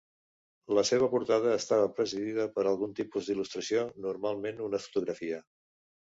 [0.77, 5.45] La seva portada estava presidida per algun tipus d'il·lustració, normalment una fotografia.